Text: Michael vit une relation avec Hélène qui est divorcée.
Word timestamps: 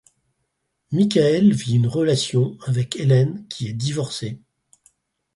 Michael 0.91 1.53
vit 1.53 1.75
une 1.75 1.85
relation 1.85 2.57
avec 2.65 2.95
Hélène 2.95 3.45
qui 3.49 3.67
est 3.67 3.73
divorcée. 3.73 4.39